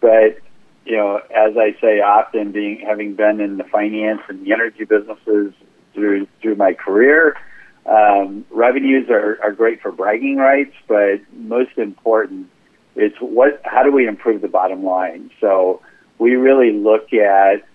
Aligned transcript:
But 0.00 0.38
you 0.84 0.96
know, 0.96 1.16
as 1.16 1.56
I 1.56 1.76
say 1.80 2.00
often, 2.00 2.52
being 2.52 2.84
having 2.86 3.14
been 3.14 3.40
in 3.40 3.56
the 3.56 3.64
finance 3.64 4.20
and 4.28 4.44
the 4.44 4.52
energy 4.52 4.84
businesses 4.84 5.54
through 5.94 6.26
through 6.42 6.56
my 6.56 6.74
career, 6.74 7.36
um, 7.86 8.44
revenues 8.50 9.08
are, 9.10 9.38
are 9.42 9.52
great 9.52 9.82
for 9.82 9.90
bragging 9.90 10.36
rights, 10.36 10.74
but 10.86 11.20
most 11.34 11.76
important, 11.78 12.48
it's 12.94 13.16
what 13.18 13.60
how 13.64 13.82
do 13.82 13.90
we 13.90 14.06
improve 14.06 14.40
the 14.40 14.48
bottom 14.48 14.84
line? 14.84 15.30
So 15.40 15.80
we 16.18 16.36
really 16.36 16.72
look 16.72 17.12
at 17.12 17.66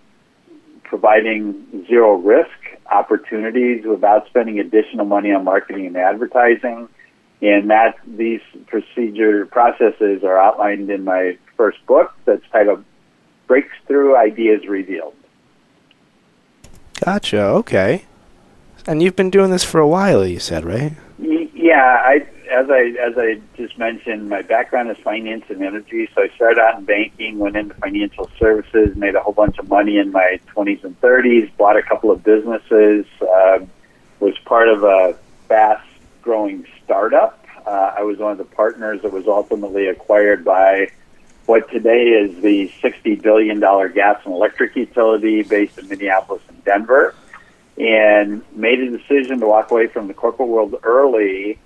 providing 0.83 1.85
zero 1.87 2.15
risk 2.15 2.49
opportunities 2.89 3.85
without 3.85 4.27
spending 4.27 4.59
additional 4.59 5.05
money 5.05 5.31
on 5.31 5.43
marketing 5.43 5.87
and 5.87 5.97
advertising. 5.97 6.87
And 7.41 7.69
that 7.69 7.97
these 8.07 8.41
procedure 8.65 9.45
processes 9.45 10.23
are 10.23 10.39
outlined 10.39 10.89
in 10.89 11.03
my 11.03 11.37
first 11.55 11.85
book 11.85 12.13
that's 12.25 12.41
titled 12.51 12.83
Breakthrough 13.45 14.15
Ideas 14.15 14.65
Revealed. 14.67 15.13
Gotcha. 17.03 17.41
Okay. 17.41 18.05
And 18.87 19.03
you've 19.03 19.17
been 19.17 19.29
doing 19.29 19.51
this 19.51 19.65
for 19.65 19.81
a 19.81 19.87
while, 19.87 20.25
you 20.25 20.39
said, 20.39 20.63
right? 20.63 20.93
Yeah, 21.19 22.01
I 22.05 22.25
as 22.49 22.69
I 22.69 22.95
as 23.05 23.17
I 23.17 23.41
just 23.57 23.77
mentioned, 23.77 24.29
my 24.29 24.41
background 24.41 24.89
is 24.89 24.97
finance 24.99 25.43
and 25.49 25.61
energy. 25.61 26.09
So 26.15 26.21
I 26.21 26.29
started 26.35 26.59
out 26.59 26.79
in 26.79 26.85
banking, 26.85 27.37
went 27.37 27.57
into 27.57 27.73
financial 27.75 28.29
services, 28.39 28.95
made 28.95 29.15
a 29.15 29.19
whole 29.19 29.33
bunch 29.33 29.57
of 29.57 29.67
money 29.67 29.97
in 29.97 30.13
my 30.13 30.39
20s 30.55 30.85
and 30.85 30.99
30s, 31.01 31.51
bought 31.57 31.75
a 31.75 31.83
couple 31.83 32.11
of 32.11 32.23
businesses, 32.23 33.05
uh, 33.21 33.59
was 34.21 34.37
part 34.45 34.69
of 34.69 34.83
a 34.83 35.17
fast-growing 35.49 36.65
startup. 36.83 37.45
Uh, 37.65 37.93
I 37.97 38.03
was 38.03 38.17
one 38.17 38.31
of 38.31 38.37
the 38.37 38.45
partners 38.45 39.01
that 39.01 39.11
was 39.11 39.27
ultimately 39.27 39.87
acquired 39.87 40.45
by 40.45 40.89
what 41.45 41.69
today 41.69 42.03
is 42.03 42.41
the 42.41 42.71
$60 42.81 43.21
billion 43.21 43.59
gas 43.59 44.21
and 44.23 44.33
electric 44.33 44.77
utility 44.77 45.43
based 45.43 45.77
in 45.77 45.89
Minneapolis 45.89 46.41
and 46.47 46.63
Denver 46.63 47.13
and 47.77 48.43
made 48.55 48.79
a 48.79 48.89
decision 48.89 49.39
to 49.39 49.47
walk 49.47 49.71
away 49.71 49.87
from 49.87 50.07
the 50.07 50.13
corporate 50.13 50.49
world 50.49 50.75
early. 50.83 51.59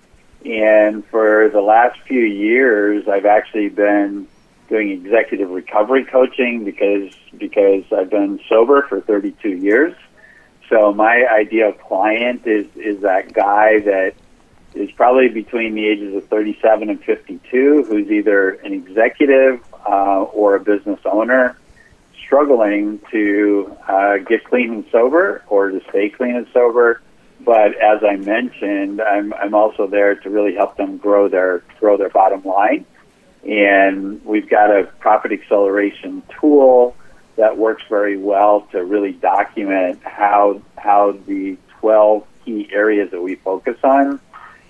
And 0.45 1.05
for 1.05 1.49
the 1.49 1.61
last 1.61 1.99
few 2.01 2.21
years, 2.21 3.07
I've 3.07 3.25
actually 3.25 3.69
been 3.69 4.27
doing 4.67 4.89
executive 4.89 5.49
recovery 5.49 6.05
coaching 6.05 6.65
because 6.65 7.11
because 7.37 7.83
I've 7.91 8.09
been 8.09 8.39
sober 8.49 8.81
for 8.83 9.01
32 9.01 9.49
years. 9.49 9.95
So 10.69 10.93
my 10.93 11.25
ideal 11.29 11.73
client 11.73 12.47
is 12.47 12.65
is 12.75 13.01
that 13.01 13.33
guy 13.33 13.79
that 13.81 14.13
is 14.73 14.89
probably 14.91 15.27
between 15.27 15.75
the 15.75 15.85
ages 15.85 16.15
of 16.15 16.27
37 16.29 16.89
and 16.89 17.03
52, 17.03 17.83
who's 17.83 18.09
either 18.09 18.51
an 18.51 18.73
executive 18.73 19.61
uh, 19.85 20.23
or 20.23 20.55
a 20.55 20.59
business 20.59 20.99
owner 21.05 21.57
struggling 22.31 22.97
to 23.11 23.75
uh, 23.89 24.15
get 24.19 24.41
clean 24.45 24.71
and 24.71 24.85
sober 24.89 25.43
or 25.49 25.69
to 25.69 25.81
stay 25.89 26.09
clean 26.09 26.37
and 26.37 26.47
sober. 26.53 27.01
But 27.41 27.75
as 27.75 28.01
I 28.07 28.15
mentioned, 28.15 29.01
I'm, 29.01 29.33
I'm 29.33 29.53
also 29.53 29.85
there 29.85 30.15
to 30.15 30.29
really 30.29 30.55
help 30.55 30.77
them 30.77 30.95
grow 30.95 31.27
their 31.27 31.59
grow 31.77 31.97
their 31.97 32.09
bottom 32.09 32.41
line. 32.43 32.85
And 33.43 34.23
we've 34.23 34.49
got 34.49 34.69
a 34.69 34.83
profit 34.99 35.33
acceleration 35.33 36.23
tool 36.39 36.95
that 37.35 37.57
works 37.57 37.83
very 37.89 38.17
well 38.17 38.61
to 38.71 38.81
really 38.85 39.11
document 39.11 39.99
how 40.03 40.61
how 40.77 41.17
the 41.27 41.57
12 41.81 42.25
key 42.45 42.69
areas 42.71 43.11
that 43.11 43.21
we 43.21 43.35
focus 43.35 43.77
on 43.83 44.21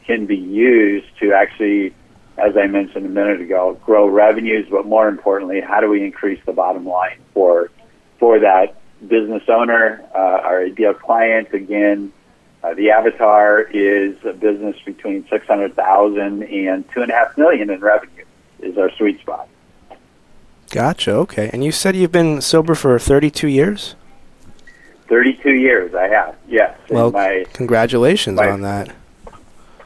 can 0.08 0.26
be 0.26 0.38
used 0.38 1.08
to 1.20 1.34
actually 1.34 1.94
as 2.42 2.58
I 2.58 2.66
mentioned 2.68 3.06
a 3.06 3.10
minute 3.10 3.40
ago, 3.42 3.80
grow 3.86 4.08
revenues, 4.08 4.68
but 4.70 4.86
more 4.86 5.08
importantly, 5.08 5.62
how 5.62 5.80
do 5.80 5.90
we 5.90 6.04
increase 6.04 6.40
the 6.46 6.54
bottom 6.54 6.86
line 6.86 7.20
for 7.34 7.70
for 8.20 8.40
that 8.40 8.76
business 9.08 9.44
owner, 9.48 10.04
uh, 10.14 10.18
our 10.18 10.64
ideal 10.64 10.94
client? 10.94 11.54
Again, 11.54 12.12
uh, 12.64 12.74
the 12.74 12.90
avatar 12.90 13.62
is 13.62 14.16
a 14.26 14.34
business 14.34 14.76
between 14.84 15.28
six 15.30 15.46
hundred 15.46 15.76
thousand 15.76 16.44
and 16.44 16.90
two 16.92 17.04
and 17.04 17.12
a 17.12 17.16
half 17.16 17.38
million 17.38 17.70
in 17.70 17.80
revenue 17.80 18.26
is 18.60 18.78
our 18.78 18.92
sweet 18.92 19.20
spot. 19.20 19.48
Gotcha. 20.72 21.12
Okay, 21.12 21.50
and 21.54 21.64
you 21.64 21.72
said 21.72 21.96
you've 21.96 22.12
been 22.12 22.42
sober 22.42 22.74
for 22.74 22.98
thirty-two 22.98 23.50
years. 23.50 23.96
Thirty-two 25.08 25.54
years, 25.54 25.94
I 25.94 26.08
have. 26.08 26.36
Yes. 26.48 26.76
Well, 26.90 27.12
my, 27.12 27.46
congratulations 27.54 28.38
my, 28.38 28.50
on 28.50 28.62
that 28.62 28.96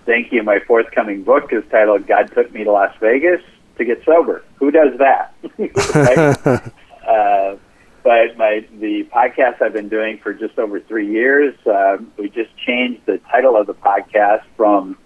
thank 0.06 0.32
you. 0.32 0.44
My 0.44 0.60
forthcoming 0.60 1.24
book 1.24 1.52
is 1.52 1.64
titled 1.70 2.08
God 2.08 2.32
Took 2.34 2.52
Me 2.54 2.64
to 2.64 2.72
Las 2.72 2.96
Vegas 3.00 3.42
to 3.78 3.86
Get 3.86 4.04
Sober. 4.06 4.44
Who 4.56 4.72
does 4.72 4.98
that? 5.00 5.34
uh, 7.08 7.56
but 8.04 8.38
my 8.38 8.66
the 8.80 9.04
podcast 9.12 9.62
I've 9.62 9.74
been 9.74 9.90
doing 9.90 10.20
for 10.20 10.34
just 10.34 10.60
over 10.60 10.80
three 10.80 11.12
years, 11.12 11.56
uh, 11.66 11.98
we 12.18 12.30
just 12.30 12.56
changed 12.58 13.02
the 13.06 13.18
title 13.32 13.58
of 13.58 13.68
the 13.68 13.74
podcast 13.74 14.44
from 14.56 14.98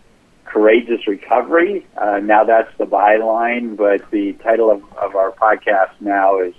Courageous 0.43 1.07
Recovery. 1.07 1.87
Uh, 1.95 2.19
now 2.19 2.43
that's 2.43 2.75
the 2.77 2.85
byline, 2.85 3.77
but 3.77 4.09
the 4.11 4.33
title 4.43 4.69
of, 4.69 4.83
of 4.97 5.15
our 5.15 5.31
podcast 5.31 5.93
now 6.01 6.41
is 6.41 6.53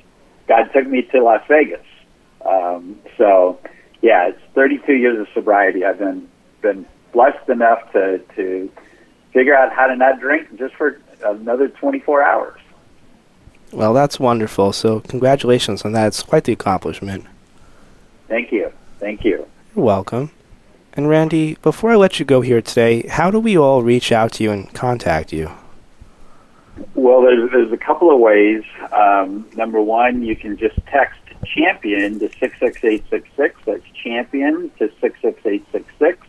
God 0.49 0.71
Took 0.73 0.87
Me 0.87 1.03
to 1.13 1.23
Las 1.23 1.43
Vegas. 1.47 1.85
Um, 2.49 2.99
so, 3.19 3.61
yeah, 4.01 4.29
it's 4.29 4.41
32 4.55 4.95
years 4.95 5.21
of 5.21 5.27
sobriety. 5.35 5.85
I've 5.85 5.99
been 5.99 6.29
been 6.63 6.87
blessed 7.13 7.49
enough 7.49 7.93
to 7.93 8.19
to 8.37 8.71
figure 9.33 9.55
out 9.55 9.73
how 9.73 9.87
to 9.87 9.97
not 9.97 10.21
drink 10.21 10.59
just 10.59 10.75
for 10.75 11.01
another 11.25 11.69
24 11.69 12.23
hours. 12.23 12.61
Well, 13.73 13.95
that's 13.95 14.19
wonderful. 14.19 14.73
So, 14.73 15.01
congratulations 15.01 15.83
on 15.83 15.93
that. 15.93 16.09
It's 16.09 16.23
quite 16.23 16.45
the 16.45 16.53
accomplishment. 16.53 17.27
Thank 18.27 18.51
you. 18.51 18.73
Thank 18.99 19.25
you. 19.25 19.47
You're 19.77 19.85
welcome. 19.85 20.33
And 20.95 21.09
Randy, 21.09 21.55
before 21.63 21.93
I 21.93 21.97
let 21.97 22.19
you 22.19 22.25
go 22.25 22.41
here 22.41 22.61
today, 22.61 23.07
how 23.07 23.31
do 23.31 23.39
we 23.39 23.57
all 23.57 23.83
reach 23.83 24.11
out 24.11 24.33
to 24.33 24.45
you 24.45 24.51
and 24.51 24.73
contact 24.75 25.33
you? 25.33 25.51
Well, 26.95 27.23
there's, 27.23 27.51
there's 27.53 27.73
a 27.73 27.77
couple 27.77 28.13
of 28.13 28.19
ways. 28.19 28.65
Um, 28.93 29.49
number 29.55 29.81
one, 29.81 30.23
you 30.23 30.35
can 30.35 30.57
just 30.57 30.77
text 30.87 31.21
champion 31.45 32.19
to 32.19 32.29
66866. 32.29 33.61
That's 33.67 33.83
champion 34.03 34.71
to 34.79 34.91
66866. 35.01 36.27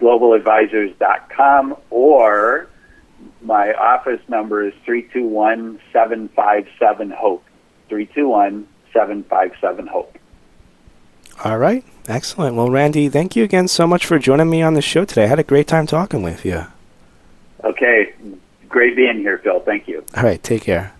globaladvisors.com, 0.00 1.76
or 1.90 2.68
my 3.42 3.74
office 3.74 4.20
number 4.28 4.66
is 4.66 4.72
321 4.84 5.80
757 5.92 7.10
HOPE. 7.10 7.42
321 7.88 8.66
757 8.92 9.86
HOPE. 9.86 10.18
All 11.44 11.58
right. 11.58 11.84
Excellent. 12.08 12.54
Well, 12.56 12.70
Randy, 12.70 13.08
thank 13.08 13.34
you 13.34 13.42
again 13.42 13.66
so 13.68 13.86
much 13.86 14.06
for 14.06 14.18
joining 14.18 14.48
me 14.48 14.62
on 14.62 14.74
the 14.74 14.82
show 14.82 15.04
today. 15.04 15.24
I 15.24 15.26
had 15.26 15.38
a 15.40 15.44
great 15.44 15.66
time 15.66 15.86
talking 15.86 16.22
with 16.22 16.44
you. 16.44 16.66
Okay. 17.64 18.14
Great 18.68 18.94
being 18.94 19.18
here, 19.18 19.38
Phil. 19.38 19.60
Thank 19.60 19.88
you. 19.88 20.04
All 20.16 20.22
right, 20.22 20.42
take 20.42 20.62
care. 20.62 20.92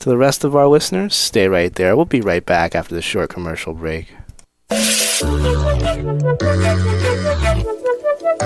To 0.00 0.08
the 0.08 0.16
rest 0.16 0.42
of 0.42 0.56
our 0.56 0.66
listeners, 0.66 1.14
stay 1.14 1.48
right 1.48 1.72
there. 1.74 1.94
We'll 1.94 2.06
be 2.06 2.20
right 2.20 2.44
back 2.44 2.74
after 2.74 2.94
the 2.94 3.02
short 3.02 3.30
commercial 3.30 3.74
break. 3.74 4.08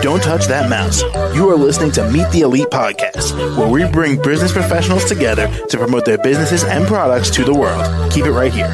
Don't 0.02 0.22
touch 0.22 0.46
that 0.46 0.68
mouse. 0.68 1.02
You 1.34 1.48
are 1.50 1.56
listening 1.56 1.92
to 1.92 2.10
Meet 2.10 2.30
the 2.30 2.40
Elite 2.42 2.68
Podcast, 2.68 3.56
where 3.56 3.68
we 3.68 3.90
bring 3.90 4.20
business 4.20 4.52
professionals 4.52 5.04
together 5.06 5.48
to 5.68 5.78
promote 5.78 6.04
their 6.04 6.18
businesses 6.18 6.64
and 6.64 6.86
products 6.86 7.30
to 7.30 7.44
the 7.44 7.54
world. 7.54 8.12
Keep 8.12 8.26
it 8.26 8.32
right 8.32 8.52
here. 8.52 8.70